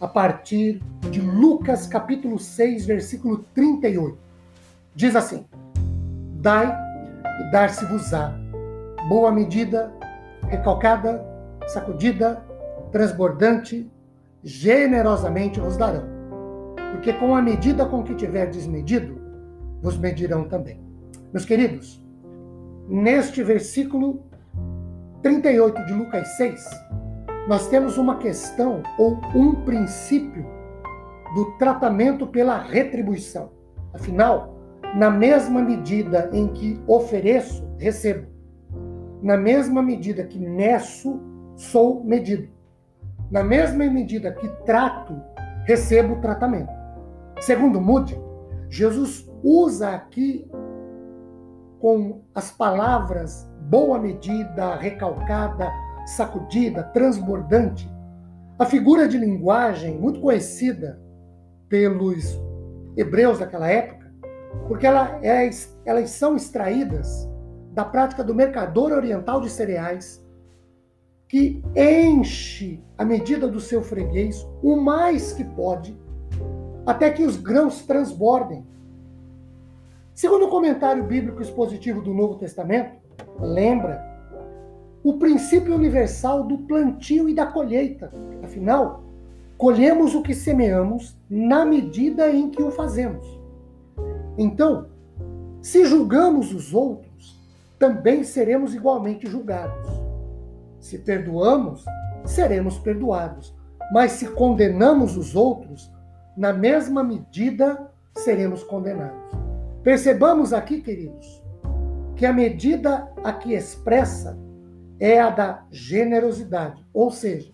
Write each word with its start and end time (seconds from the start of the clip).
a 0.00 0.08
partir 0.08 0.82
de 1.10 1.20
Lucas 1.20 1.86
capítulo 1.86 2.38
6, 2.38 2.86
versículo 2.86 3.44
38. 3.54 4.16
Diz 4.94 5.14
assim: 5.14 5.44
Dai 6.40 6.74
e 7.40 7.50
dar-se-vos-á, 7.52 8.34
boa 9.08 9.30
medida, 9.30 9.92
recalcada, 10.48 11.22
sacudida, 11.68 12.42
transbordante, 12.90 13.90
generosamente 14.42 15.60
vos 15.60 15.76
darão. 15.76 16.08
Porque 16.92 17.12
com 17.12 17.36
a 17.36 17.42
medida 17.42 17.84
com 17.84 18.02
que 18.02 18.14
tiverdes 18.14 18.66
medido, 18.66 19.20
vos 19.82 19.98
medirão 19.98 20.48
também. 20.48 20.80
Meus 21.32 21.44
queridos, 21.44 22.02
neste 22.88 23.42
versículo 23.42 24.24
38 25.22 25.84
de 25.84 25.92
Lucas 25.92 26.36
6, 26.36 26.64
nós 27.50 27.66
temos 27.66 27.98
uma 27.98 28.16
questão 28.18 28.80
ou 28.96 29.18
um 29.34 29.64
princípio 29.64 30.46
do 31.34 31.46
tratamento 31.58 32.24
pela 32.24 32.56
retribuição. 32.56 33.50
Afinal, 33.92 34.54
na 34.94 35.10
mesma 35.10 35.60
medida 35.60 36.30
em 36.32 36.46
que 36.46 36.80
ofereço, 36.86 37.68
recebo. 37.76 38.28
Na 39.20 39.36
mesma 39.36 39.82
medida 39.82 40.22
que 40.22 40.38
meço, 40.38 41.20
sou 41.56 42.04
medido. 42.04 42.48
Na 43.32 43.42
mesma 43.42 43.84
medida 43.86 44.30
que 44.30 44.46
trato, 44.64 45.20
recebo 45.64 46.20
tratamento. 46.20 46.70
Segundo 47.40 47.80
Moody, 47.80 48.16
Jesus 48.68 49.28
usa 49.42 49.90
aqui 49.90 50.48
com 51.80 52.20
as 52.32 52.52
palavras 52.52 53.50
boa 53.62 53.98
medida, 53.98 54.76
recalcada, 54.76 55.68
sacudida, 56.06 56.82
transbordante. 56.82 57.90
A 58.58 58.66
figura 58.66 59.08
de 59.08 59.16
linguagem 59.16 59.98
muito 59.98 60.20
conhecida 60.20 61.00
pelos 61.68 62.38
hebreus 62.96 63.38
daquela 63.38 63.68
época, 63.68 64.12
porque 64.66 64.86
ela 64.86 65.18
é, 65.22 65.48
elas 65.84 66.10
são 66.10 66.36
extraídas 66.36 67.28
da 67.72 67.84
prática 67.84 68.24
do 68.24 68.34
mercador 68.34 68.92
oriental 68.92 69.40
de 69.40 69.48
cereais, 69.48 70.24
que 71.28 71.62
enche 71.76 72.82
a 72.98 73.04
medida 73.04 73.46
do 73.46 73.60
seu 73.60 73.82
freguês 73.82 74.44
o 74.62 74.76
mais 74.76 75.32
que 75.32 75.44
pode, 75.44 75.96
até 76.84 77.10
que 77.10 77.24
os 77.24 77.36
grãos 77.36 77.86
transbordem. 77.86 78.66
Segundo 80.12 80.46
o 80.46 80.50
comentário 80.50 81.04
bíblico 81.04 81.40
expositivo 81.40 82.02
do 82.02 82.12
Novo 82.12 82.34
Testamento, 82.34 82.96
lembra 83.38 84.09
o 85.02 85.14
princípio 85.14 85.74
universal 85.74 86.44
do 86.44 86.58
plantio 86.58 87.28
e 87.28 87.34
da 87.34 87.46
colheita. 87.46 88.12
Afinal, 88.42 89.02
colhemos 89.56 90.14
o 90.14 90.22
que 90.22 90.34
semeamos 90.34 91.16
na 91.28 91.64
medida 91.64 92.30
em 92.30 92.50
que 92.50 92.62
o 92.62 92.70
fazemos. 92.70 93.26
Então, 94.36 94.88
se 95.62 95.84
julgamos 95.84 96.52
os 96.52 96.72
outros, 96.72 97.38
também 97.78 98.24
seremos 98.24 98.74
igualmente 98.74 99.26
julgados. 99.26 99.90
Se 100.78 100.98
perdoamos, 100.98 101.84
seremos 102.24 102.78
perdoados. 102.78 103.54
Mas 103.92 104.12
se 104.12 104.28
condenamos 104.28 105.16
os 105.16 105.34
outros, 105.34 105.90
na 106.36 106.52
mesma 106.52 107.02
medida 107.02 107.90
seremos 108.16 108.62
condenados. 108.62 109.18
Percebamos 109.82 110.52
aqui, 110.52 110.80
queridos, 110.80 111.42
que 112.14 112.24
a 112.24 112.32
medida 112.32 113.10
aqui 113.24 113.54
expressa 113.54 114.38
é 115.00 115.18
a 115.18 115.30
da 115.30 115.64
generosidade. 115.70 116.86
Ou 116.92 117.10
seja, 117.10 117.50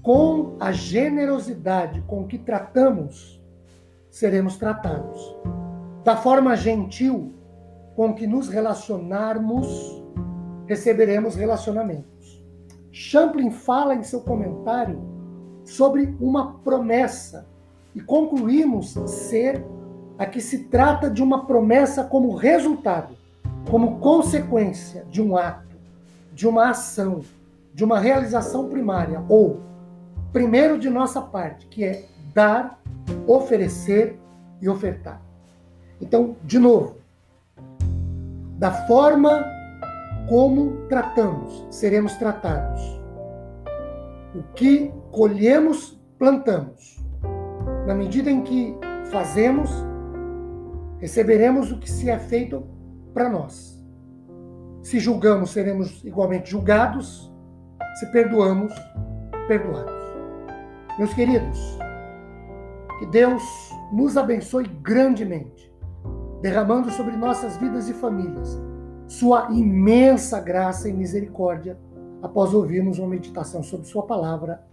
com 0.00 0.56
a 0.60 0.70
generosidade 0.70 2.00
com 2.02 2.24
que 2.24 2.38
tratamos, 2.38 3.42
seremos 4.08 4.56
tratados. 4.56 5.36
Da 6.04 6.16
forma 6.16 6.56
gentil 6.56 7.34
com 7.96 8.14
que 8.14 8.26
nos 8.26 8.48
relacionarmos, 8.48 9.66
receberemos 10.66 11.34
relacionamentos. 11.34 12.44
Champlin 12.92 13.50
fala 13.50 13.94
em 13.94 14.04
seu 14.04 14.20
comentário 14.20 15.02
sobre 15.64 16.16
uma 16.20 16.58
promessa 16.60 17.48
e 17.94 18.00
concluímos 18.00 18.92
ser 19.06 19.64
a 20.16 20.24
que 20.24 20.40
se 20.40 20.64
trata 20.64 21.10
de 21.10 21.22
uma 21.22 21.46
promessa 21.46 22.04
como 22.04 22.36
resultado, 22.36 23.16
como 23.70 23.98
consequência 23.98 25.04
de 25.10 25.20
um 25.20 25.36
ato 25.36 25.65
de 26.36 26.46
uma 26.46 26.68
ação, 26.68 27.22
de 27.72 27.82
uma 27.82 27.98
realização 27.98 28.68
primária, 28.68 29.24
ou 29.26 29.62
primeiro 30.34 30.78
de 30.78 30.90
nossa 30.90 31.22
parte, 31.22 31.66
que 31.66 31.82
é 31.82 32.04
dar, 32.34 32.78
oferecer 33.26 34.20
e 34.60 34.68
ofertar. 34.68 35.22
Então, 35.98 36.36
de 36.44 36.58
novo, 36.58 36.98
da 38.58 38.70
forma 38.86 39.46
como 40.28 40.86
tratamos, 40.88 41.66
seremos 41.70 42.12
tratados. 42.16 42.82
O 44.34 44.42
que 44.54 44.92
colhemos, 45.10 45.98
plantamos. 46.18 47.02
Na 47.86 47.94
medida 47.94 48.30
em 48.30 48.42
que 48.42 48.76
fazemos, 49.10 49.70
receberemos 50.98 51.72
o 51.72 51.78
que 51.78 51.90
se 51.90 52.10
é 52.10 52.18
feito 52.18 52.62
para 53.14 53.30
nós. 53.30 53.75
Se 54.86 55.00
julgamos, 55.00 55.50
seremos 55.50 56.04
igualmente 56.04 56.48
julgados. 56.48 57.28
Se 57.98 58.06
perdoamos, 58.12 58.72
perdoados. 59.48 59.92
Meus 60.96 61.12
queridos, 61.12 61.58
que 63.00 63.06
Deus 63.06 63.42
nos 63.92 64.16
abençoe 64.16 64.68
grandemente, 64.82 65.74
derramando 66.40 66.88
sobre 66.92 67.16
nossas 67.16 67.56
vidas 67.56 67.88
e 67.88 67.94
famílias 67.94 68.56
sua 69.08 69.48
imensa 69.50 70.38
graça 70.40 70.88
e 70.88 70.92
misericórdia 70.92 71.76
após 72.22 72.54
ouvirmos 72.54 73.00
uma 73.00 73.08
meditação 73.08 73.64
sobre 73.64 73.88
Sua 73.88 74.06
palavra. 74.06 74.64